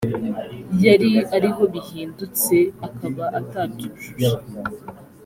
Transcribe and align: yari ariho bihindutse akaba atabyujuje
yari 0.85 1.11
ariho 1.35 1.63
bihindutse 1.73 2.55
akaba 2.87 3.25
atabyujuje 3.39 4.29